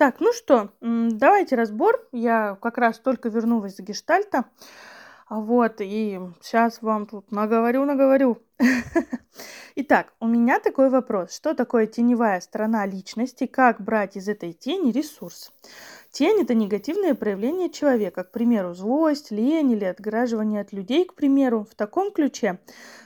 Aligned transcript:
Так, 0.00 0.18
ну 0.18 0.32
что, 0.32 0.70
давайте 0.80 1.56
разбор. 1.56 2.08
Я 2.10 2.56
как 2.62 2.78
раз 2.78 2.98
только 2.98 3.28
вернулась 3.28 3.76
с 3.76 3.80
гештальта. 3.80 4.46
Вот, 5.28 5.74
и 5.80 6.18
сейчас 6.40 6.80
вам 6.80 7.04
тут 7.04 7.30
наговорю, 7.30 7.84
наговорю. 7.84 8.38
Итак, 9.74 10.14
у 10.18 10.26
меня 10.26 10.58
такой 10.58 10.88
вопрос. 10.88 11.36
Что 11.36 11.52
такое 11.52 11.86
теневая 11.86 12.40
сторона 12.40 12.86
личности? 12.86 13.46
Как 13.46 13.82
брать 13.82 14.16
из 14.16 14.26
этой 14.26 14.54
тени 14.54 14.90
ресурс? 14.90 15.52
Тень– 16.10 16.40
это 16.42 16.54
негативное 16.54 17.14
проявление 17.14 17.70
человека, 17.70 18.24
к 18.24 18.32
примеру, 18.32 18.74
злость, 18.74 19.30
лень 19.30 19.70
или 19.70 19.84
отгораживание 19.84 20.60
от 20.60 20.72
людей, 20.72 21.04
к 21.04 21.14
примеру. 21.14 21.64
В 21.70 21.76
таком 21.76 22.10
ключе 22.10 22.58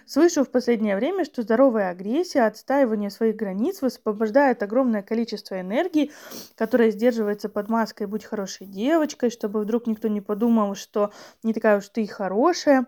слышу 0.07 0.43
в 0.43 0.49
последнее 0.49 0.97
время, 0.97 1.27
что 1.27 1.43
здоровая 1.43 1.91
агрессия, 1.91 2.47
отстаивание 2.47 3.11
своих 3.11 3.37
границ 3.37 3.83
высвобождает 3.83 4.63
огромное 4.63 5.03
количество 5.03 5.61
энергии, 5.61 6.13
которая 6.57 6.91
сдерживается 6.91 7.51
под 7.51 7.69
маской 7.69 8.07
«будь 8.07 8.25
хорошей 8.25 8.67
девочкой», 8.67 9.29
чтобы 9.29 9.61
вдруг 9.61 9.87
никто 9.87 10.09
не 10.09 10.23
подумал, 10.23 10.75
что 10.75 11.13
не 11.43 11.53
такая 11.53 11.79
уж 11.79 11.89
ты 11.89 12.05
и 12.05 12.07
хорошая. 12.07 12.87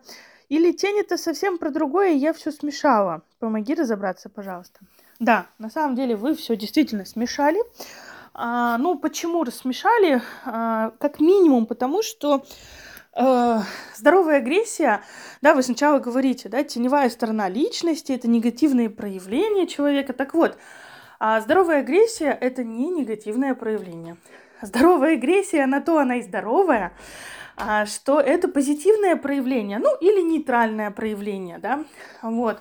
Или 0.48 0.73
тень 0.73 0.98
это 0.98 1.19
совсем 1.19 1.59
про 1.59 1.71
другое, 1.71 2.12
и 2.12 2.19
я 2.19 2.33
все 2.33 2.52
смешала. 2.52 3.23
Помоги 3.38 3.74
разобраться, 3.74 4.30
пожалуйста. 4.30 4.80
Да, 5.19 5.46
на 5.59 5.69
самом 5.69 5.95
деле 5.95 6.16
вы 6.16 6.35
все 6.35 6.57
действительно 6.57 7.05
смешали. 7.05 7.59
А, 8.38 8.76
ну, 8.76 8.98
почему 8.98 9.45
рассмешали? 9.45 10.20
А, 10.45 10.90
как 10.98 11.20
минимум, 11.20 11.64
потому 11.64 12.02
что 12.02 12.45
э, 13.16 13.59
здоровая 13.95 14.36
агрессия, 14.38 15.00
да, 15.40 15.54
вы 15.54 15.62
сначала 15.62 16.00
говорите, 16.00 16.50
да, 16.50 16.62
теневая 16.62 17.09
сторона 17.09 17.48
личности, 17.48 18.12
это 18.12 18.28
негативные 18.28 18.90
проявления 18.90 19.66
человека. 19.66 20.12
Так 20.12 20.34
вот, 20.34 20.59
а 21.18 21.40
здоровая 21.40 21.80
агрессия– 21.80 22.36
это 22.40 22.62
не 22.62 22.90
негативное 22.90 23.54
проявление. 23.54 24.18
Здоровая 24.60 25.14
агрессия, 25.14 25.64
на 25.64 25.80
то 25.80 25.98
она 25.98 26.16
и 26.16 26.23
здоровая, 26.23 26.92
а, 27.56 27.87
что 27.87 28.21
это 28.21 28.48
позитивное 28.48 29.16
проявление, 29.16 29.78
ну, 29.78 29.96
или 29.96 30.21
нейтральное 30.21 30.90
проявление, 30.90 31.56
да, 31.56 31.84
вот. 32.21 32.60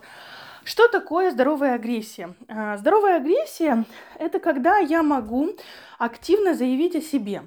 Что 0.65 0.87
такое 0.87 1.29
здоровая 1.29 1.75
агрессия? 1.75 2.33
А, 2.47 2.75
здоровая 2.77 3.17
агрессия– 3.17 3.85
это 4.19 4.39
когда 4.39 4.79
я 4.79 5.03
могу 5.03 5.55
активно 5.99 6.55
заявить 6.55 6.95
о 6.95 7.01
себе, 7.01 7.43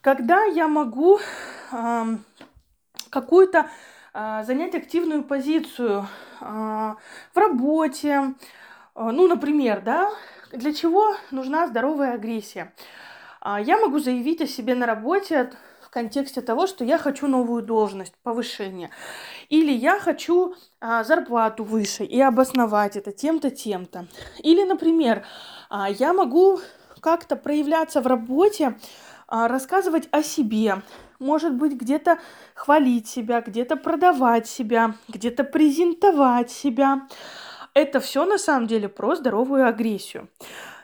когда 0.00 0.44
я 0.44 0.66
могу 0.66 1.20
какую-то 3.10 3.68
э, 4.14 4.44
занять 4.46 4.74
активную 4.74 5.24
позицию 5.24 6.08
э, 6.40 6.44
в 6.44 7.36
работе. 7.36 8.32
Ну, 8.94 9.28
например, 9.28 9.82
да, 9.82 10.10
для 10.50 10.72
чего 10.72 11.14
нужна 11.30 11.66
здоровая 11.66 12.14
агрессия? 12.14 12.72
Я 13.44 13.76
могу 13.76 13.98
заявить 13.98 14.40
о 14.40 14.46
себе 14.46 14.74
на 14.74 14.86
работе 14.86 15.52
в 15.88 15.90
контексте 15.90 16.42
того, 16.42 16.66
что 16.66 16.84
я 16.84 16.98
хочу 16.98 17.26
новую 17.26 17.62
должность, 17.62 18.12
повышение. 18.22 18.90
Или 19.48 19.72
я 19.72 19.98
хочу 19.98 20.54
а, 20.80 21.02
зарплату 21.02 21.64
выше 21.64 22.04
и 22.04 22.20
обосновать 22.20 22.96
это 22.96 23.10
тем-то, 23.10 23.50
тем-то. 23.50 24.06
Или, 24.40 24.64
например, 24.64 25.24
а, 25.70 25.88
я 25.88 26.12
могу 26.12 26.60
как-то 27.00 27.36
проявляться 27.36 28.02
в 28.02 28.06
работе, 28.06 28.78
а, 29.28 29.48
рассказывать 29.48 30.08
о 30.10 30.22
себе, 30.22 30.82
может 31.18 31.54
быть, 31.54 31.72
где-то 31.72 32.18
хвалить 32.54 33.08
себя, 33.08 33.40
где-то 33.40 33.76
продавать 33.76 34.46
себя, 34.46 34.94
где-то 35.08 35.42
презентовать 35.42 36.50
себя. 36.50 37.08
Это 37.72 38.00
все 38.00 38.26
на 38.26 38.36
самом 38.36 38.66
деле 38.66 38.90
про 38.90 39.16
здоровую 39.16 39.66
агрессию. 39.66 40.28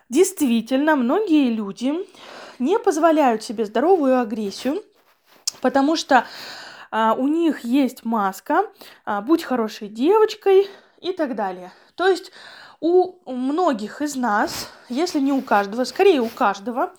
Действительно, 0.08 0.96
многие 0.96 1.50
люди 1.50 1.92
не 2.58 2.78
позволяют 2.78 3.42
себе 3.42 3.66
здоровую 3.66 4.18
агрессию, 4.18 4.82
потому 5.64 5.96
что 5.96 6.26
а, 6.90 7.14
у 7.14 7.26
них 7.26 7.64
есть 7.64 8.04
маска, 8.04 8.66
а, 9.06 9.22
будь 9.22 9.42
хорошей 9.42 9.88
девочкой 9.88 10.68
и 11.00 11.12
так 11.12 11.34
далее. 11.34 11.72
То 11.94 12.06
есть 12.06 12.32
у 12.80 13.14
многих 13.24 14.02
из 14.02 14.14
нас, 14.14 14.68
если 14.90 15.20
не 15.20 15.32
у 15.32 15.40
каждого, 15.40 15.84
скорее 15.84 16.20
у 16.20 16.28
каждого, 16.28 16.92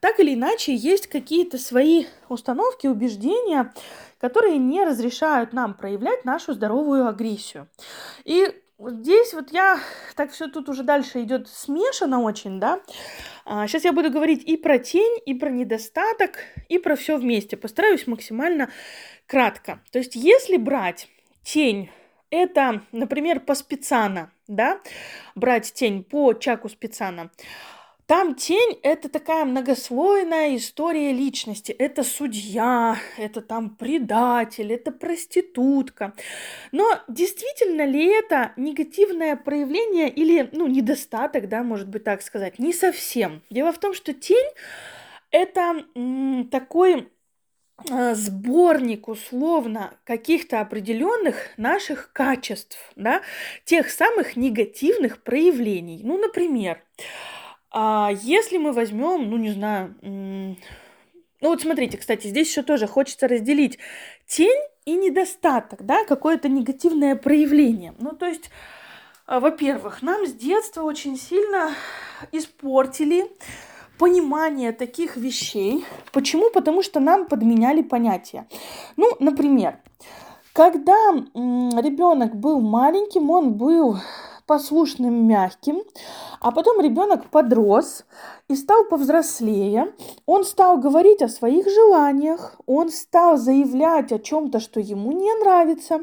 так 0.00 0.18
или 0.18 0.34
иначе 0.34 0.74
есть 0.74 1.06
какие-то 1.06 1.58
свои 1.58 2.06
установки, 2.28 2.88
убеждения, 2.88 3.72
которые 4.20 4.58
не 4.58 4.84
разрешают 4.84 5.52
нам 5.52 5.74
проявлять 5.74 6.24
нашу 6.24 6.54
здоровую 6.54 7.06
агрессию. 7.06 7.68
И 8.24 8.52
здесь 8.78 9.34
вот 9.34 9.50
я, 9.50 9.80
так 10.14 10.30
все 10.30 10.46
тут 10.46 10.68
уже 10.68 10.82
дальше 10.82 11.22
идет 11.22 11.48
смешано 11.48 12.20
очень, 12.20 12.60
да. 12.60 12.80
Сейчас 13.44 13.84
а, 13.84 13.88
я 13.88 13.92
буду 13.92 14.10
говорить 14.10 14.44
и 14.44 14.56
про 14.56 14.78
тень, 14.78 15.18
и 15.26 15.34
про 15.34 15.50
недостаток, 15.50 16.38
и 16.68 16.78
про 16.78 16.94
все 16.96 17.16
вместе. 17.16 17.56
Постараюсь 17.56 18.06
максимально 18.06 18.70
кратко. 19.26 19.82
То 19.90 19.98
есть, 19.98 20.14
если 20.14 20.56
брать 20.56 21.08
тень 21.42 21.90
это, 22.30 22.82
например, 22.92 23.40
по 23.40 23.54
спецана, 23.54 24.30
да, 24.46 24.80
брать 25.34 25.72
тень 25.72 26.04
по 26.04 26.34
Чаку 26.34 26.68
спецана. 26.68 27.30
Там 28.08 28.34
тень– 28.36 28.78
это 28.82 29.10
такая 29.10 29.44
многослойная 29.44 30.56
история 30.56 31.12
личности. 31.12 31.72
Это 31.72 32.02
судья, 32.02 32.96
это 33.18 33.42
там 33.42 33.76
предатель, 33.76 34.72
это 34.72 34.92
проститутка. 34.92 36.14
Но 36.72 36.86
действительно 37.06 37.84
ли 37.84 38.06
это 38.06 38.54
негативное 38.56 39.36
проявление 39.36 40.08
или, 40.08 40.48
ну, 40.52 40.66
недостаток, 40.68 41.50
да, 41.50 41.62
может 41.62 41.88
быть 41.88 42.04
так 42.04 42.22
сказать? 42.22 42.58
Не 42.58 42.72
совсем. 42.72 43.42
Дело 43.50 43.74
в 43.74 43.78
том, 43.78 43.92
что 43.92 44.14
тень– 44.14 44.52
это 45.30 45.84
м, 45.94 46.48
такой 46.50 47.10
Э, 47.90 48.14
сборник 48.14 49.06
условно 49.06 49.94
каких-то 50.04 50.60
определенных 50.60 51.50
наших 51.56 52.12
качеств, 52.12 52.76
да, 52.96 53.22
тех 53.64 53.88
самых 53.90 54.34
негативных 54.36 55.22
проявлений. 55.22 56.00
Ну, 56.02 56.18
например, 56.18 56.82
а, 57.70 58.10
если 58.22 58.58
мы 58.58 58.72
возьмем, 58.72 59.28
ну, 59.30 59.36
не 59.36 59.50
знаю, 59.50 59.94
ну 60.02 61.50
вот 61.50 61.62
смотрите, 61.62 61.98
кстати, 61.98 62.26
здесь 62.26 62.48
еще 62.48 62.62
тоже 62.62 62.86
хочется 62.86 63.28
разделить 63.28 63.78
тень 64.26 64.60
и 64.84 64.94
недостаток, 64.94 65.84
да, 65.84 66.04
какое-то 66.04 66.48
негативное 66.48 67.14
проявление. 67.14 67.94
Ну, 67.98 68.12
то 68.12 68.26
есть, 68.26 68.50
а, 69.26 69.38
во-первых, 69.38 70.02
нам 70.02 70.26
с 70.26 70.32
детства 70.32 70.82
очень 70.82 71.16
сильно 71.16 71.70
испортили 72.32 73.30
понимание 73.98 74.72
таких 74.72 75.16
вещей. 75.16 75.84
Почему? 76.12 76.50
Потому 76.50 76.82
что 76.82 77.00
нам 77.00 77.26
подменяли 77.26 77.82
понятия. 77.82 78.46
Ну, 78.96 79.14
например, 79.20 79.78
когда 80.52 81.12
ребенок 81.12 82.34
был 82.34 82.60
маленьким, 82.60 83.30
он 83.30 83.54
был 83.54 83.98
послушным, 84.48 85.28
мягким, 85.28 85.82
а 86.40 86.50
потом 86.50 86.80
ребенок 86.80 87.30
подрос 87.30 88.04
и 88.48 88.56
стал 88.56 88.84
повзрослее, 88.86 89.92
он 90.26 90.44
стал 90.44 90.78
говорить 90.78 91.22
о 91.22 91.28
своих 91.28 91.68
желаниях, 91.68 92.56
он 92.66 92.90
стал 92.90 93.36
заявлять 93.36 94.10
о 94.10 94.18
чем-то, 94.18 94.58
что 94.58 94.80
ему 94.80 95.12
не 95.12 95.32
нравится. 95.34 96.00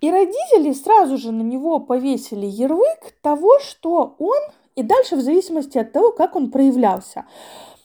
И 0.00 0.10
родители 0.10 0.72
сразу 0.72 1.16
же 1.16 1.32
на 1.32 1.42
него 1.42 1.80
повесили 1.80 2.46
ярлык 2.46 3.14
того, 3.22 3.58
что 3.60 4.14
он 4.18 4.38
и 4.74 4.82
дальше 4.82 5.16
в 5.16 5.20
зависимости 5.20 5.78
от 5.78 5.92
того, 5.92 6.12
как 6.12 6.36
он 6.36 6.50
проявлялся. 6.50 7.24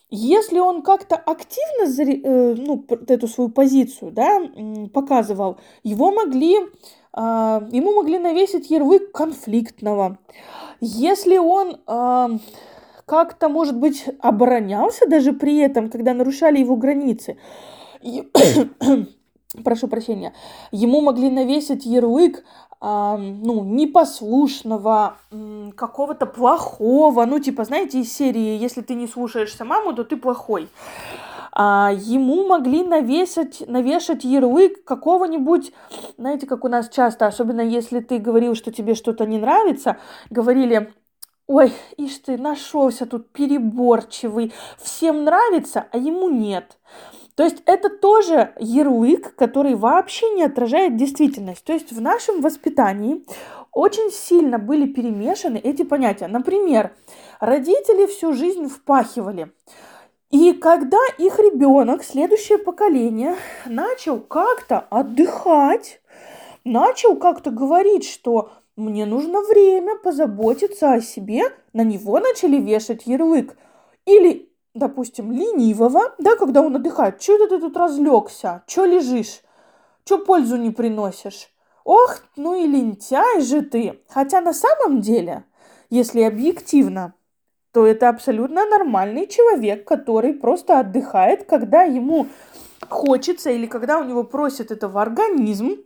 Если 0.10 0.60
он 0.60 0.84
как-то 0.84 1.18
активно 1.18 2.02
э, 2.02 2.56
ну, 2.56 2.86
эту 3.08 3.28
свою 3.28 3.50
позицию 3.50 4.12
да, 4.12 4.42
показывал, 4.94 5.58
его 5.84 6.12
могли, 6.12 6.60
а, 7.12 7.62
ему 7.72 7.94
могли 7.94 8.18
навесить 8.18 8.70
ярлык 8.70 9.12
конфликтного. 9.12 10.18
Если 10.80 11.38
он 11.38 11.82
а, 11.88 12.30
как-то, 13.06 13.50
может 13.50 13.78
быть, 13.78 14.06
оборонялся 14.22 15.08
даже 15.08 15.34
при 15.34 15.58
этом, 15.58 15.90
когда 15.90 16.14
нарушали 16.14 16.60
его 16.60 16.78
границы, 16.78 17.38
прошу 19.64 19.88
прощения, 19.88 20.34
ему 20.72 21.02
могли 21.02 21.30
навесить 21.30 21.86
ярлык 21.86 22.44
а, 22.80 23.18
ну, 23.18 23.64
непослушного, 23.64 25.18
какого-то 25.76 26.26
плохого, 26.28 27.26
ну, 27.26 27.40
типа, 27.40 27.64
знаете, 27.64 28.00
из 28.00 28.14
серии 28.14 28.58
«Если 28.58 28.82
ты 28.82 28.94
не 28.94 29.08
слушаешься 29.08 29.66
маму, 29.66 29.94
то 29.94 30.04
ты 30.04 30.16
плохой». 30.16 30.70
А, 31.60 31.92
ему 31.92 32.48
могли 32.48 32.84
навесить, 32.84 33.68
навешать 33.68 34.24
ярлык 34.24 34.84
какого-нибудь, 34.84 35.72
знаете, 36.18 36.46
как 36.46 36.64
у 36.64 36.68
нас 36.68 36.88
часто, 36.88 37.26
особенно 37.26 37.62
если 37.62 38.00
ты 38.00 38.20
говорил, 38.20 38.54
что 38.54 38.72
тебе 38.72 38.94
что-то 38.94 39.26
не 39.26 39.40
нравится, 39.40 39.98
говорили, 40.30 40.94
ой, 41.48 41.74
ишь 41.98 42.20
ты, 42.20 42.38
нашелся 42.38 43.08
тут 43.08 43.32
переборчивый, 43.32 44.54
всем 44.78 45.24
нравится, 45.24 45.88
а 45.92 45.98
ему 45.98 46.30
нет. 46.30 46.78
То 47.38 47.44
есть 47.44 47.62
это 47.68 47.90
тоже 47.90 48.54
ярлык, 48.58 49.36
который 49.36 49.76
вообще 49.76 50.28
не 50.32 50.42
отражает 50.42 50.98
действительность. 50.98 51.64
То 51.64 51.72
есть 51.72 51.92
в 51.92 52.02
нашем 52.02 52.42
воспитании 52.42 53.24
очень 53.72 54.10
сильно 54.10 54.58
были 54.58 54.92
перемешаны 54.92 55.58
эти 55.58 55.84
понятия. 55.84 56.28
Например, 56.28 56.96
родители 57.40 58.08
всю 58.08 58.34
жизнь 58.34 58.68
впахивали. 58.68 59.52
И 60.32 60.54
когда 60.54 60.98
их 61.20 61.38
ребенок, 61.38 62.04
следующее 62.04 62.58
поколение, 62.58 63.36
начал 63.68 64.20
как-то 64.20 64.80
отдыхать, 64.90 66.02
начал 66.64 67.18
как-то 67.18 67.52
говорить, 67.52 68.10
что 68.10 68.50
мне 68.76 69.06
нужно 69.06 69.42
время 69.42 69.96
позаботиться 69.96 70.92
о 70.92 71.02
себе, 71.02 71.44
на 71.72 71.84
него 71.84 72.20
начали 72.20 72.58
вешать 72.58 73.06
ярлык. 73.06 73.56
Или, 74.08 74.50
допустим, 74.78 75.32
ленивого, 75.32 76.14
да, 76.18 76.36
когда 76.36 76.62
он 76.62 76.76
отдыхает, 76.76 77.22
что 77.22 77.48
ты 77.48 77.60
тут 77.60 77.76
разлегся, 77.78 78.64
что 78.68 78.86
лежишь, 78.86 79.42
что 80.06 80.20
пользу 80.20 80.58
не 80.58 80.72
приносишь. 80.72 81.50
Ох, 81.84 82.18
ну 82.36 82.54
и 82.56 82.68
лентяй 82.68 83.42
же 83.42 83.62
ты. 83.62 84.02
Хотя 84.10 84.42
на 84.42 84.54
самом 84.54 85.00
деле, 85.02 85.46
если 85.90 86.22
объективно, 86.22 87.14
то 87.72 87.86
это 87.86 88.10
абсолютно 88.10 88.66
нормальный 88.66 89.28
человек, 89.28 89.88
который 89.88 90.34
просто 90.34 90.80
отдыхает, 90.80 91.46
когда 91.46 91.84
ему 91.84 92.28
хочется 92.90 93.52
или 93.52 93.68
когда 93.68 94.00
у 94.00 94.04
него 94.04 94.24
просит 94.24 94.72
этого 94.72 95.02
организм, 95.02 95.78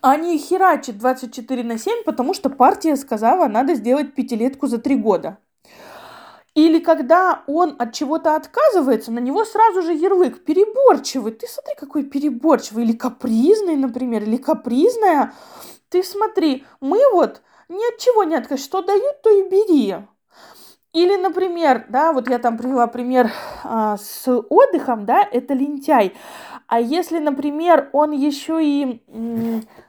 а 0.00 0.16
не 0.16 0.38
херачит 0.38 0.98
24 0.98 1.62
на 1.62 1.78
7, 1.78 2.04
потому 2.04 2.34
что 2.34 2.50
партия 2.50 2.96
сказала, 2.96 3.48
надо 3.48 3.74
сделать 3.74 4.14
пятилетку 4.14 4.66
за 4.66 4.78
три 4.78 4.96
года. 4.96 5.38
Или 6.54 6.78
когда 6.78 7.42
он 7.48 7.74
от 7.78 7.92
чего-то 7.92 8.36
отказывается, 8.36 9.10
на 9.10 9.18
него 9.18 9.44
сразу 9.44 9.82
же 9.82 9.92
ярлык 9.92 10.44
переборчивый. 10.44 11.32
Ты 11.32 11.48
смотри, 11.48 11.74
какой 11.76 12.04
переборчивый. 12.04 12.84
Или 12.84 12.92
капризный, 12.92 13.76
например, 13.76 14.22
или 14.22 14.36
капризная. 14.36 15.34
Ты 15.88 16.04
смотри, 16.04 16.64
мы 16.80 17.00
вот 17.12 17.42
ни 17.68 17.92
от 17.92 17.98
чего 17.98 18.22
не 18.22 18.36
отказываем. 18.36 18.64
Что 18.64 18.82
дают, 18.82 19.22
то 19.22 19.30
и 19.30 19.48
бери. 19.48 19.96
Или, 20.92 21.16
например, 21.16 21.86
да, 21.88 22.12
вот 22.12 22.30
я 22.30 22.38
там 22.38 22.56
привела 22.56 22.86
пример 22.86 23.32
а, 23.64 23.96
с 23.96 24.28
отдыхом, 24.28 25.06
да, 25.06 25.28
это 25.28 25.52
лентяй. 25.52 26.14
А 26.68 26.78
если, 26.78 27.18
например, 27.18 27.90
он 27.92 28.12
еще 28.12 28.64
и, 28.64 29.02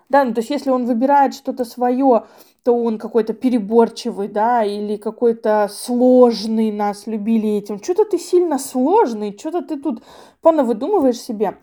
да, 0.09 0.23
ну, 0.23 0.33
то 0.33 0.39
есть 0.39 0.51
если 0.51 0.69
он 0.69 0.85
выбирает 0.85 1.33
что-то 1.33 1.65
свое, 1.65 2.25
то 2.63 2.75
он 2.75 2.97
какой-то 2.97 3.33
переборчивый, 3.33 4.27
да, 4.27 4.63
или 4.63 4.97
какой-то 4.97 5.69
сложный, 5.71 6.71
нас 6.71 7.07
любили 7.07 7.49
этим. 7.57 7.81
Что-то 7.81 8.05
ты 8.05 8.17
сильно 8.17 8.57
сложный, 8.59 9.37
что-то 9.37 9.61
ты 9.61 9.77
тут 9.77 10.03
понавыдумываешь 10.41 11.19
себе. 11.19 11.57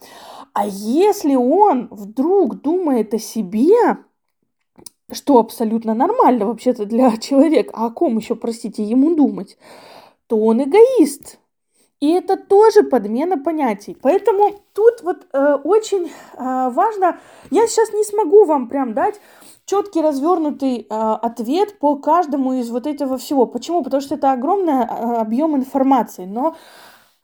А 0.53 0.67
если 0.67 1.35
он 1.35 1.89
вдруг 1.91 2.62
думает 2.62 3.15
о 3.15 3.19
себе, 3.19 3.99
что 5.11 5.39
абсолютно 5.39 5.94
нормально 5.94 6.47
вообще-то 6.47 6.85
для 6.85 7.17
человека, 7.19 7.71
а 7.75 7.87
о 7.87 7.91
ком 7.91 8.19
еще, 8.19 8.35
простите, 8.35 8.83
ему 8.83 9.15
думать, 9.15 9.56
то 10.27 10.39
он 10.39 10.62
эгоист. 10.62 11.39
И 12.03 12.11
это 12.11 12.37
тоже 12.37 12.83
подмена 12.83 13.39
понятий. 13.39 13.97
Поэтому 14.03 14.61
тут 14.75 15.03
вот 15.03 15.25
э, 15.33 15.55
очень 15.63 16.07
э, 16.07 16.71
важно, 16.71 17.21
я 17.53 17.69
сейчас 17.69 17.93
не 17.93 18.03
смогу 18.03 18.45
вам 18.45 18.69
прям 18.69 18.93
дать 18.93 19.21
четкий 19.67 20.03
развернутый 20.03 20.79
э, 20.81 20.85
ответ 20.91 21.79
по 21.79 21.95
каждому 21.95 22.55
из 22.55 22.71
вот 22.71 22.89
этого 22.89 23.19
всего. 23.19 23.47
Почему? 23.47 23.85
Потому 23.85 24.01
что 24.01 24.17
это 24.17 24.33
огромный 24.33 24.83
э, 24.83 24.85
объем 24.85 25.55
информации. 25.55 26.25
Но 26.25 26.57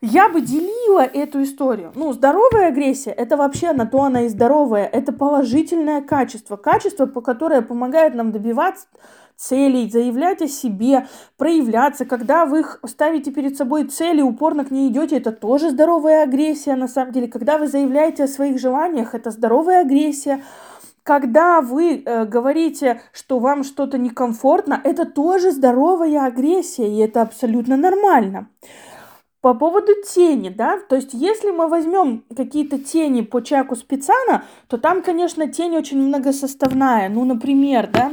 я 0.00 0.28
бы 0.28 0.42
делила 0.42 1.02
эту 1.02 1.42
историю. 1.42 1.90
Ну, 1.96 2.12
здоровая 2.12 2.68
агрессия, 2.68 3.10
это 3.10 3.36
вообще 3.36 3.72
на 3.72 3.84
то 3.84 4.02
она 4.02 4.26
и 4.26 4.28
здоровая. 4.28 4.86
Это 4.86 5.12
положительное 5.12 6.02
качество. 6.02 6.56
Качество, 6.56 7.06
по 7.06 7.20
которое 7.20 7.62
помогает 7.62 8.14
нам 8.14 8.30
добиваться 8.30 8.86
целей, 9.38 9.88
заявлять 9.88 10.42
о 10.42 10.48
себе, 10.48 11.06
проявляться. 11.36 12.04
Когда 12.04 12.44
вы 12.44 12.64
ставите 12.84 13.30
перед 13.30 13.56
собой 13.56 13.84
цели, 13.84 14.20
упорно 14.20 14.64
к 14.64 14.70
ней 14.70 14.90
идете, 14.90 15.16
это 15.16 15.30
тоже 15.32 15.70
здоровая 15.70 16.24
агрессия 16.24 16.74
на 16.74 16.88
самом 16.88 17.12
деле. 17.12 17.28
Когда 17.28 17.56
вы 17.56 17.68
заявляете 17.68 18.24
о 18.24 18.28
своих 18.28 18.58
желаниях, 18.58 19.14
это 19.14 19.30
здоровая 19.30 19.82
агрессия. 19.82 20.42
Когда 21.04 21.62
вы 21.62 22.02
э, 22.04 22.24
говорите, 22.26 23.00
что 23.12 23.38
вам 23.38 23.62
что-то 23.62 23.96
некомфортно, 23.96 24.78
это 24.82 25.06
тоже 25.06 25.52
здоровая 25.52 26.26
агрессия, 26.26 26.92
и 26.92 26.98
это 26.98 27.22
абсолютно 27.22 27.76
нормально. 27.76 28.48
По 29.40 29.54
поводу 29.54 29.92
тени, 30.04 30.48
да, 30.48 30.80
то 30.80 30.96
есть 30.96 31.14
если 31.14 31.52
мы 31.52 31.68
возьмем 31.68 32.24
какие-то 32.36 32.76
тени 32.78 33.20
по 33.20 33.40
Чаку 33.40 33.76
Спицана, 33.76 34.44
то 34.66 34.78
там, 34.78 35.00
конечно, 35.00 35.46
тень 35.46 35.76
очень 35.76 36.02
многосоставная. 36.02 37.08
Ну, 37.08 37.24
например, 37.24 37.88
да, 37.90 38.12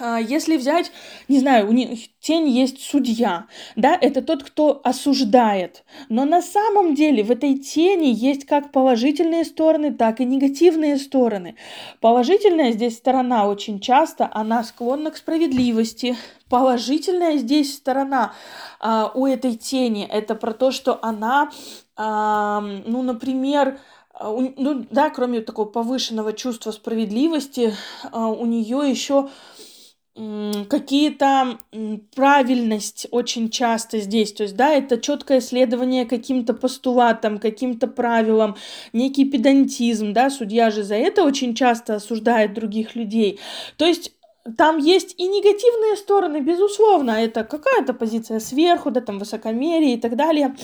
если 0.00 0.56
взять, 0.56 0.90
не 1.28 1.38
знаю, 1.38 1.68
у 1.68 1.72
них 1.72 2.08
тень 2.20 2.48
есть 2.48 2.82
судья, 2.82 3.46
да, 3.76 3.96
это 4.00 4.22
тот, 4.22 4.42
кто 4.42 4.80
осуждает. 4.82 5.84
Но 6.08 6.24
на 6.24 6.42
самом 6.42 6.94
деле 6.94 7.22
в 7.22 7.30
этой 7.30 7.58
тени 7.58 8.06
есть 8.06 8.44
как 8.44 8.72
положительные 8.72 9.44
стороны, 9.44 9.92
так 9.92 10.20
и 10.20 10.24
негативные 10.24 10.98
стороны. 10.98 11.56
Положительная 12.00 12.72
здесь 12.72 12.96
сторона 12.96 13.46
очень 13.46 13.80
часто, 13.80 14.28
она 14.32 14.64
склонна 14.64 15.10
к 15.10 15.16
справедливости. 15.16 16.16
Положительная 16.48 17.36
здесь 17.36 17.74
сторона 17.74 18.32
а, 18.80 19.12
у 19.14 19.26
этой 19.26 19.54
тени, 19.54 20.08
это 20.10 20.34
про 20.34 20.52
то, 20.52 20.70
что 20.70 20.98
она, 21.02 21.50
а, 21.96 22.60
ну, 22.60 23.02
например, 23.02 23.78
ну 24.20 24.84
да, 24.90 25.10
кроме 25.10 25.42
такого 25.42 25.66
повышенного 25.66 26.32
чувства 26.32 26.72
справедливости, 26.72 27.74
у 28.12 28.46
нее 28.46 28.90
еще 28.90 29.28
какие-то 30.68 31.58
правильность 32.14 33.06
очень 33.10 33.50
часто 33.50 34.00
здесь. 34.00 34.32
То 34.32 34.42
есть, 34.42 34.56
да, 34.56 34.70
это 34.70 34.98
четкое 34.98 35.40
следование 35.40 36.06
каким-то 36.06 36.54
постулатам, 36.54 37.38
каким-то 37.38 37.86
правилам, 37.86 38.56
некий 38.92 39.24
педантизм, 39.24 40.12
да, 40.12 40.30
судья 40.30 40.70
же 40.70 40.82
за 40.82 40.96
это 40.96 41.24
очень 41.24 41.54
часто 41.54 41.96
осуждает 41.96 42.54
других 42.54 42.96
людей. 42.96 43.38
То 43.76 43.86
есть 43.86 44.12
там 44.56 44.78
есть 44.78 45.14
и 45.18 45.28
негативные 45.28 45.96
стороны, 45.96 46.40
безусловно, 46.40 47.10
это 47.10 47.44
какая-то 47.44 47.92
позиция 47.92 48.40
сверху, 48.40 48.90
да, 48.90 49.00
там 49.00 49.18
высокомерие 49.18 49.94
и 49.94 50.00
так 50.00 50.16
далее. 50.16 50.56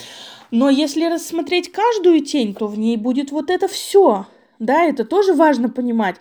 Но 0.50 0.70
если 0.70 1.04
рассмотреть 1.04 1.70
каждую 1.70 2.24
тень, 2.24 2.54
то 2.54 2.66
в 2.66 2.78
ней 2.78 2.96
будет 2.96 3.30
вот 3.30 3.50
это 3.50 3.68
все. 3.68 4.26
Да, 4.58 4.84
это 4.84 5.04
тоже 5.04 5.34
важно 5.34 5.68
понимать. 5.68 6.16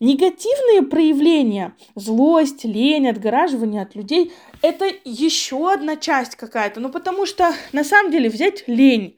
Негативные 0.00 0.82
проявления, 0.82 1.74
злость, 1.94 2.64
лень, 2.64 3.08
отгораживание 3.08 3.82
от 3.82 3.94
людей, 3.94 4.32
это 4.62 4.86
еще 5.04 5.72
одна 5.72 5.96
часть 5.96 6.36
какая-то. 6.36 6.80
Ну, 6.80 6.90
потому 6.90 7.26
что 7.26 7.52
на 7.72 7.84
самом 7.84 8.10
деле 8.10 8.28
взять 8.28 8.64
лень. 8.66 9.16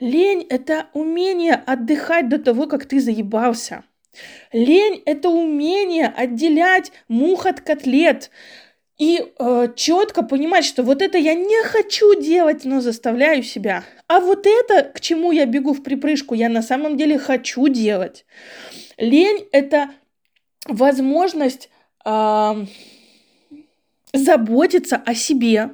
Лень– 0.00 0.46
это 0.48 0.88
умение 0.92 1.54
отдыхать 1.54 2.28
до 2.28 2.38
того, 2.38 2.66
как 2.66 2.86
ты 2.86 3.00
заебался. 3.00 3.84
Лень– 4.52 5.02
это 5.06 5.28
умение 5.28 6.06
отделять 6.06 6.92
мух 7.08 7.46
от 7.46 7.60
котлет, 7.60 8.30
и 9.02 9.32
э, 9.36 9.68
четко 9.74 10.22
понимать, 10.22 10.64
что 10.64 10.84
вот 10.84 11.02
это 11.02 11.18
я 11.18 11.34
не 11.34 11.64
хочу 11.64 12.14
делать, 12.20 12.64
но 12.64 12.80
заставляю 12.80 13.42
себя. 13.42 13.82
А 14.06 14.20
вот 14.20 14.46
это, 14.46 14.84
к 14.84 15.00
чему 15.00 15.32
я 15.32 15.44
бегу 15.44 15.72
в 15.72 15.82
припрыжку, 15.82 16.36
я 16.36 16.48
на 16.48 16.62
самом 16.62 16.96
деле 16.96 17.18
хочу 17.18 17.66
делать. 17.66 18.24
Лень 18.98 19.48
это 19.50 19.90
возможность 20.68 21.68
э, 22.04 22.66
заботиться 24.12 25.02
о 25.04 25.14
себе. 25.16 25.70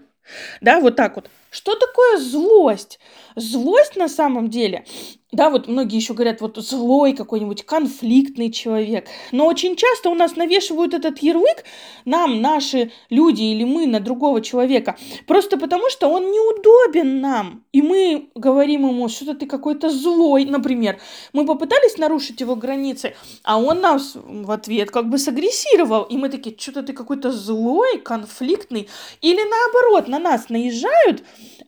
Да, 0.62 0.80
вот 0.80 0.96
так 0.96 1.16
вот. 1.16 1.28
Что 1.50 1.74
такое 1.74 2.16
злость? 2.16 2.98
Злость 3.38 3.96
на 3.96 4.08
самом 4.08 4.48
деле 4.50 4.84
да, 5.30 5.50
вот 5.50 5.68
многие 5.68 5.96
еще 5.96 6.14
говорят, 6.14 6.40
вот 6.40 6.56
злой 6.56 7.12
какой-нибудь, 7.12 7.66
конфликтный 7.66 8.50
человек. 8.50 9.06
Но 9.30 9.46
очень 9.46 9.76
часто 9.76 10.08
у 10.08 10.14
нас 10.14 10.36
навешивают 10.36 10.94
этот 10.94 11.18
ярлык, 11.18 11.64
нам, 12.06 12.40
наши 12.40 12.92
люди 13.10 13.42
или 13.42 13.64
мы 13.64 13.86
на 13.86 14.00
другого 14.00 14.40
человека, 14.40 14.96
просто 15.26 15.58
потому 15.58 15.90
что 15.90 16.08
он 16.08 16.30
неудобен 16.30 17.20
нам. 17.20 17.62
И 17.72 17.82
мы 17.82 18.30
говорим 18.34 18.88
ему, 18.88 19.08
что-то 19.10 19.34
ты 19.34 19.46
какой-то 19.46 19.90
злой, 19.90 20.46
например. 20.46 20.98
Мы 21.34 21.44
попытались 21.44 21.98
нарушить 21.98 22.40
его 22.40 22.56
границы, 22.56 23.14
а 23.44 23.60
он 23.60 23.82
нас 23.82 24.16
в 24.16 24.50
ответ 24.50 24.90
как 24.90 25.10
бы 25.10 25.18
сагрессировал. 25.18 26.04
И 26.04 26.16
мы 26.16 26.30
такие, 26.30 26.56
что-то 26.58 26.82
ты 26.82 26.94
какой-то 26.94 27.32
злой, 27.32 27.98
конфликтный. 27.98 28.88
Или 29.20 29.42
наоборот, 29.42 30.08
на 30.08 30.18
нас 30.18 30.48
наезжают, 30.48 31.22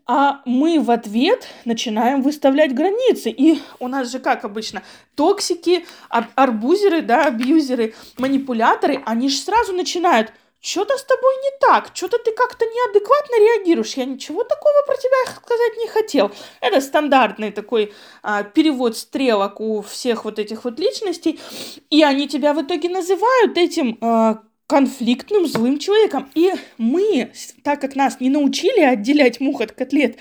а 0.06 0.40
мы 0.46 0.80
в 0.80 0.90
ответ 0.90 1.46
начинаем 1.64 2.22
выставлять 2.22 2.74
границы. 2.74 3.30
И 3.30 3.60
у 3.78 3.88
нас 3.88 4.10
же 4.10 4.18
как 4.18 4.44
обычно, 4.44 4.82
токсики, 5.14 5.86
арбузеры, 6.08 7.02
да, 7.02 7.26
абьюзеры, 7.26 7.94
манипуляторы, 8.18 9.02
они 9.06 9.28
же 9.28 9.36
сразу 9.36 9.72
начинают 9.72 10.32
что-то 10.60 10.96
с 10.98 11.04
тобой 11.04 11.34
не 11.36 11.58
так, 11.58 11.90
что-то 11.94 12.18
ты 12.18 12.32
как-то 12.32 12.66
неадекватно 12.66 13.34
реагируешь, 13.34 13.94
я 13.94 14.04
ничего 14.04 14.44
такого 14.44 14.74
про 14.86 14.94
тебя 14.96 15.32
сказать 15.34 15.76
не 15.78 15.88
хотел. 15.88 16.30
Это 16.60 16.80
стандартный 16.82 17.50
такой 17.50 17.94
а, 18.22 18.42
перевод 18.42 18.96
стрелок 18.96 19.60
у 19.60 19.80
всех 19.80 20.24
вот 20.26 20.38
этих 20.38 20.64
вот 20.64 20.78
личностей, 20.78 21.40
и 21.88 22.02
они 22.02 22.28
тебя 22.28 22.52
в 22.52 22.62
итоге 22.62 22.90
называют 22.90 23.56
этим 23.56 23.96
а, 24.02 24.42
конфликтным, 24.70 25.48
злым 25.48 25.80
человеком. 25.80 26.30
И 26.36 26.52
мы, 26.78 27.32
так 27.64 27.80
как 27.80 27.96
нас 27.96 28.20
не 28.20 28.30
научили 28.30 28.80
отделять 28.80 29.40
мух 29.40 29.60
от 29.60 29.72
котлет, 29.72 30.16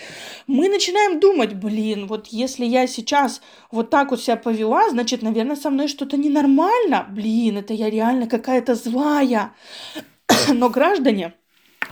мы 0.47 0.69
начинаем 0.69 1.19
думать, 1.19 1.53
блин, 1.53 2.07
вот 2.07 2.29
если 2.29 2.65
я 2.65 2.87
сейчас 2.87 3.43
вот 3.69 3.91
так 3.91 4.09
вот 4.09 4.23
себя 4.23 4.37
повела, 4.37 4.89
значит, 4.89 5.21
наверное, 5.21 5.55
со 5.55 5.69
мной 5.69 5.87
что-то 5.87 6.17
ненормально. 6.17 7.05
Блин, 7.11 7.59
это 7.59 7.75
я 7.75 7.91
реально 7.91 8.25
какая-то 8.25 8.73
злая. 8.73 9.53
Но, 10.51 10.71
граждане, 10.71 11.35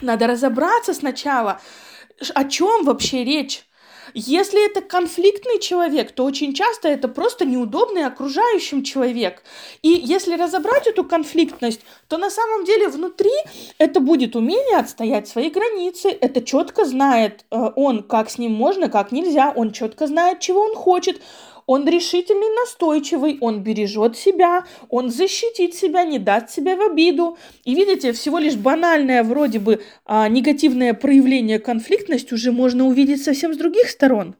надо 0.01 0.25
разобраться 0.25 0.95
сначала, 0.95 1.61
о 2.33 2.43
чем 2.45 2.85
вообще 2.85 3.23
речь. 3.23 3.66
Если 4.19 4.65
это 4.65 4.81
конфликтный 4.81 5.59
человек, 5.59 6.11
то 6.11 6.23
очень 6.23 6.55
часто 6.55 6.87
это 6.87 7.07
просто 7.07 7.45
неудобный 7.45 8.03
окружающим 8.03 8.83
человек. 8.83 9.43
И 9.83 9.89
если 9.89 10.35
разобрать 10.35 10.87
эту 10.87 11.03
конфликтность, 11.03 11.81
то 12.07 12.17
на 12.17 12.31
самом 12.31 12.65
деле 12.65 12.87
внутри 12.87 13.29
это 13.77 13.99
будет 13.99 14.35
умение 14.35 14.77
отстоять 14.79 15.27
свои 15.27 15.51
границы, 15.51 16.09
это 16.09 16.41
четко 16.41 16.85
знает 16.85 17.45
э, 17.51 17.69
он, 17.75 18.01
как 18.01 18.31
с 18.31 18.39
ним 18.39 18.53
можно, 18.53 18.89
как 18.89 19.11
нельзя, 19.11 19.53
он 19.55 19.71
четко 19.71 20.07
знает, 20.07 20.39
чего 20.39 20.61
он 20.61 20.73
хочет, 20.73 21.21
он 21.67 21.87
решительный, 21.87 22.55
настойчивый, 22.55 23.37
он 23.41 23.61
бережет 23.61 24.17
себя, 24.17 24.63
он 24.89 25.11
защитит 25.11 25.75
себя, 25.75 26.05
не 26.05 26.17
даст 26.17 26.49
себя 26.49 26.75
в 26.77 26.81
обиду. 26.81 27.37
И 27.65 27.75
видите, 27.75 28.13
всего 28.13 28.39
лишь 28.39 28.55
банальное 28.55 29.21
вроде 29.23 29.59
бы 29.59 29.83
а, 30.05 30.29
негативное 30.29 30.93
проявление 30.93 31.59
конфликтности 31.59 32.33
уже 32.33 32.51
можно 32.51 32.87
увидеть 32.87 33.21
совсем 33.21 33.53
с 33.53 33.57
других 33.57 33.89
сторон 33.89 34.35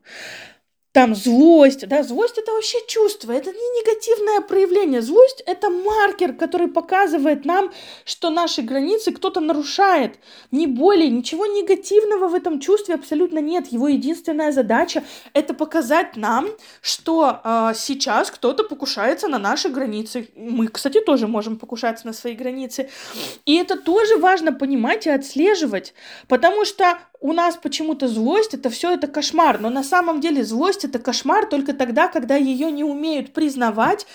там 0.97 1.13
злость, 1.13 1.87
да, 1.87 2.01
злость 2.01 2.39
это 2.39 2.51
вообще 2.53 2.79
чувство, 2.87 3.31
это 3.31 3.51
не 3.51 3.79
негативное 3.79 4.41
проявление, 4.41 5.03
злость 5.03 5.43
это 5.45 5.69
маркер, 5.69 6.33
который 6.33 6.67
показывает 6.67 7.45
нам, 7.45 7.71
что 8.03 8.31
наши 8.31 8.63
границы 8.63 9.11
кто-то 9.11 9.39
нарушает, 9.39 10.17
не 10.49 10.65
более, 10.65 11.11
ничего 11.11 11.45
негативного 11.45 12.27
в 12.27 12.33
этом 12.33 12.59
чувстве 12.59 12.95
абсолютно 12.95 13.37
нет, 13.37 13.67
его 13.67 13.87
единственная 13.87 14.51
задача 14.51 15.03
это 15.33 15.53
показать 15.53 16.15
нам, 16.15 16.47
что 16.81 17.41
э, 17.43 17.73
сейчас 17.75 18.31
кто-то 18.31 18.63
покушается 18.63 19.27
на 19.27 19.37
наши 19.37 19.69
границы, 19.69 20.29
мы, 20.35 20.67
кстати, 20.67 20.99
тоже 20.99 21.27
можем 21.27 21.59
покушаться 21.59 22.07
на 22.07 22.13
свои 22.13 22.33
границы, 22.33 22.89
и 23.45 23.57
это 23.57 23.77
тоже 23.79 24.17
важно 24.17 24.51
понимать 24.51 25.05
и 25.05 25.11
отслеживать, 25.11 25.93
потому 26.27 26.65
что 26.65 26.97
у 27.19 27.33
нас 27.33 27.57
почему-то 27.57 28.07
злость 28.07 28.53
это 28.53 28.69
все 28.69 28.91
это 28.91 29.07
кошмар, 29.07 29.59
но 29.59 29.69
на 29.69 29.83
самом 29.83 30.21
деле 30.21 30.43
злость 30.43 30.85
это 30.85 30.99
кошмар 30.99 31.47
только 31.47 31.73
тогда, 31.73 32.07
когда 32.07 32.35
ее 32.35 32.71
не 32.71 32.83
умеют 32.83 33.33
признавать 33.33 34.05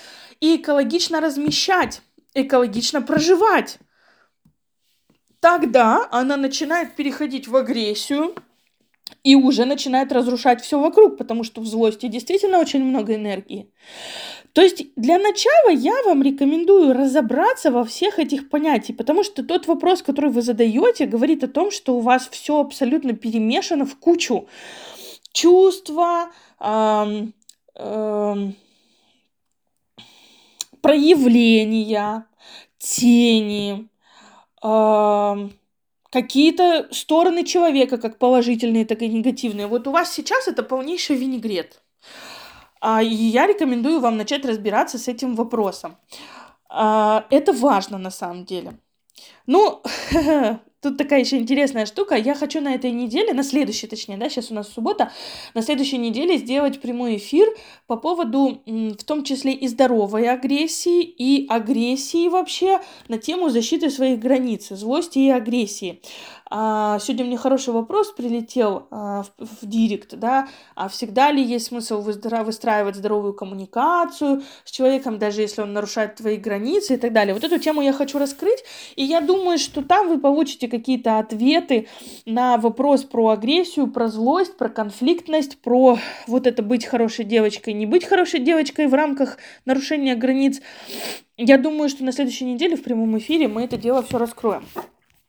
и 0.41 0.57
экологично 0.57 1.21
размещать, 1.21 2.03
экологично 2.35 3.03
проживать. 3.03 3.79
Тогда 5.41 6.09
она 6.11 6.37
начинает 6.37 6.95
переходить 6.95 7.49
в 7.49 7.57
агрессию 7.57 8.35
и 9.23 9.35
уже 9.35 9.65
начинает 9.65 10.13
разрушать 10.13 10.63
все 10.63 10.79
вокруг, 10.79 11.17
потому 11.17 11.45
что 11.45 11.61
в 11.61 11.67
злости 11.67 12.07
действительно 12.07 12.59
очень 12.59 12.85
много 12.85 13.15
энергии. 13.15 13.71
То 14.53 14.61
есть 14.61 14.85
для 14.97 15.19
начала 15.19 15.71
я 15.71 16.03
вам 16.05 16.23
рекомендую 16.23 16.93
разобраться 16.93 17.71
во 17.71 17.85
всех 17.85 18.19
этих 18.19 18.51
понятиях, 18.51 18.99
потому 18.99 19.25
что 19.25 19.43
тот 19.43 19.67
вопрос, 19.67 20.03
который 20.03 20.31
вы 20.31 20.43
задаете, 20.43 21.07
говорит 21.07 21.43
о 21.43 21.49
том, 21.49 21.71
что 21.71 21.97
у 21.97 22.01
вас 22.01 22.29
все 22.29 22.61
абсолютно 22.61 23.15
перемешано 23.15 23.87
в 23.87 23.97
кучу 23.97 24.47
чувства, 25.33 26.31
эм, 26.61 27.33
эм, 27.77 28.55
проявления, 30.83 32.27
тени, 32.79 33.89
эм, 34.63 35.53
какие-то 36.13 36.89
стороны 36.91 37.43
человека, 37.45 37.97
как 37.97 38.19
положительные, 38.19 38.85
так 38.85 39.03
и 39.03 39.09
негативные. 39.09 39.67
Вот 39.67 39.89
у 39.89 39.91
вас 39.91 40.13
сейчас 40.13 40.47
это 40.47 40.63
полнейший 40.63 41.17
винегрет. 41.17 41.83
А, 42.81 43.03
и 43.03 43.09
я 43.09 43.47
рекомендую 43.47 44.01
вам 44.01 44.17
начать 44.19 44.45
разбираться 44.45 44.99
с 44.99 45.09
этим 45.09 45.35
вопросом. 45.35 45.97
А, 46.69 47.25
это 47.31 47.53
важно 47.53 47.99
на 47.99 48.11
самом 48.11 48.45
деле. 48.45 48.79
Ну, 49.47 49.83
Тут 50.83 50.99
такая 50.99 51.21
еще 51.21 51.39
интересная 51.39 51.87
штука. 51.87 52.17
Я 52.17 52.35
хочу 52.35 52.61
на 52.61 52.75
этой 52.75 52.91
неделе, 52.91 53.33
на 53.33 53.45
следующей 53.45 53.87
точнее, 53.87 54.17
да, 54.17 54.29
сейчас 54.29 54.51
у 54.51 54.55
нас 54.55 54.69
суббота, 54.69 55.13
на 55.55 55.63
следующей 55.63 55.97
неделе 55.97 56.39
сделать 56.39 56.81
прямой 56.81 57.19
эфир 57.19 57.49
по 57.87 57.97
поводу 57.97 58.61
в 58.67 59.05
том 59.05 59.23
числе 59.23 59.53
и 59.53 59.69
здоровой 59.69 60.29
агрессии, 60.29 61.03
и 61.03 61.47
агрессии 61.49 62.29
вообще 62.29 62.81
на 63.07 63.19
тему 63.19 63.49
защиты 63.49 63.91
своих 63.91 64.19
границ, 64.19 64.71
злости 64.71 65.21
и 65.21 65.31
агрессии. 65.31 66.03
А, 66.55 66.99
сегодня 66.99 67.25
мне 67.25 67.39
хороший 67.39 67.73
вопрос 67.73 68.13
прилетел 68.13 68.87
а, 68.91 69.23
в, 69.23 69.63
в 69.63 69.67
директ, 69.67 70.15
да, 70.17 70.49
а 70.75 70.91
всегда 70.91 71.33
ли 71.33 71.43
есть 71.43 71.69
смысл 71.69 72.03
выстраивать 72.03 72.97
здоровую 72.97 73.33
коммуникацию 73.33 74.43
с 74.63 74.71
человеком, 74.71 75.19
даже 75.19 75.41
если 75.41 75.63
он 75.63 75.73
нарушает 75.73 76.17
твои 76.17 76.37
границы 76.37 76.95
и 76.95 76.97
так 76.99 77.15
далее. 77.15 77.33
Вот 77.33 77.43
эту 77.43 77.59
тему 77.59 77.81
я 77.81 77.95
хочу 77.95 78.19
раскрыть, 78.19 78.65
и 78.97 79.03
я 79.03 79.23
думаю, 79.23 79.57
что 79.57 79.81
там 79.81 80.11
вы 80.11 80.21
получите 80.21 80.69
какие-то 80.69 81.19
ответы 81.19 81.89
на 82.27 82.59
вопрос 82.59 83.05
про 83.05 83.31
агрессию, 83.31 83.87
про 83.87 84.09
злость, 84.09 84.59
про 84.59 84.69
конфликтность, 84.69 85.59
про 85.63 85.99
вот 86.27 86.47
это 86.47 86.63
быть 86.63 86.85
хорошей 86.85 87.25
девочкой, 87.25 87.73
не 87.73 87.87
быть 87.87 88.05
хорошей 88.05 88.41
девочкой 88.41 88.89
в 88.89 88.95
рамках 88.95 89.39
нарушения 89.65 90.17
границ. 90.17 90.61
Я 91.39 91.57
думаю, 91.57 91.89
что 91.89 92.05
на 92.05 92.13
следующей 92.13 92.45
неделе 92.45 92.77
в 92.77 92.83
прямом 92.83 93.17
эфире 93.17 93.49
мы 93.49 93.65
это 93.65 93.79
дело 93.79 94.03
все 94.03 94.19
раскроем. 94.19 94.67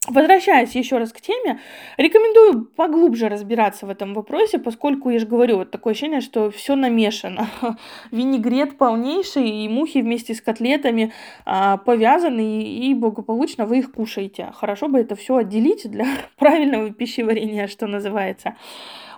Возвращаясь 0.08 0.76
еще 0.76 0.98
раз 0.98 1.14
к 1.14 1.22
теме, 1.22 1.60
рекомендую 1.98 2.66
поглубже 2.66 3.30
разбираться 3.30 3.86
в 3.86 3.90
этом 3.90 4.14
вопросе, 4.14 4.60
поскольку, 4.60 5.10
я 5.10 5.20
же 5.20 5.26
говорю, 5.26 5.58
вот 5.58 5.72
такое 5.72 5.94
ощущение, 5.94 6.20
что 6.20 6.52
все 6.52 6.76
намешано. 6.76 7.48
Винегрет 8.12 8.78
полнейший, 8.78 9.50
и 9.50 9.70
мухи 9.70 10.00
вместе 10.00 10.34
с 10.34 10.42
котлетами 10.42 11.14
а, 11.46 11.78
повязаны, 11.78 12.64
и, 12.64 12.94
благополучно 12.94 13.66
вы 13.66 13.80
их 13.80 13.94
кушаете. 13.94 14.52
Хорошо 14.54 14.90
бы 14.90 15.00
это 15.00 15.16
все 15.16 15.38
отделить 15.38 15.90
для 15.90 16.06
правильного 16.38 16.92
пищеварения, 16.92 17.68
что 17.68 17.88
называется. 17.88 18.56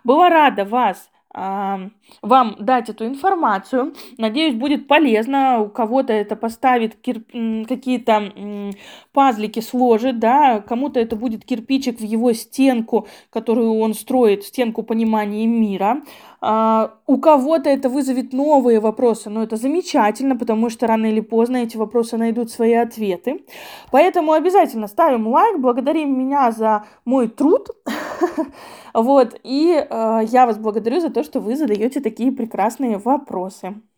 Была 0.04 0.30
рада 0.30 0.66
вас 0.66 1.10
вам 1.36 2.56
дать 2.60 2.90
эту 2.90 3.06
информацию. 3.06 3.94
Надеюсь, 4.18 4.56
будет 4.56 4.88
полезно. 4.88 5.60
У 5.60 5.70
кого-то 5.70 6.14
это 6.14 6.36
поставит 6.36 6.96
кир... 6.96 7.22
какие-то 7.68 8.72
пазлики, 9.12 9.60
сложит, 9.60 10.20
да, 10.20 10.62
кому-то 10.62 11.00
это 11.00 11.16
будет 11.16 11.44
кирпичик 11.44 12.00
в 12.00 12.04
его 12.04 12.32
стенку, 12.34 13.08
которую 13.30 13.80
он 13.80 13.94
строит, 13.94 14.44
стенку 14.44 14.84
понимания 14.84 15.46
мира. 15.46 16.04
А, 16.48 16.92
у 17.08 17.18
кого-то 17.18 17.72
это 17.72 17.90
вызовет 17.90 18.32
новые 18.32 18.80
вопросы, 18.80 19.32
но 19.32 19.42
это 19.42 19.56
замечательно, 19.56 20.36
потому 20.36 20.70
что 20.70 20.86
рано 20.86 21.08
или 21.08 21.20
поздно 21.20 21.58
эти 21.58 21.76
вопросы 21.76 22.18
найдут 22.18 22.52
свои 22.52 22.74
ответы. 22.74 23.44
Поэтому 23.90 24.32
обязательно 24.32 24.88
ставим 24.88 25.28
лайк, 25.28 25.60
благодарим 25.60 26.16
меня 26.20 26.52
за 26.52 26.86
мой 27.04 27.28
труд. 27.30 27.70
Вот, 28.94 29.38
и 29.44 29.74
э, 29.76 30.20
я 30.26 30.46
вас 30.46 30.58
благодарю 30.58 31.02
за 31.02 31.10
то, 31.10 31.26
что 31.26 31.42
вы 31.42 31.58
задаете 31.58 32.00
такие 32.00 32.32
прекрасные 32.32 32.98
вопросы. 32.98 33.76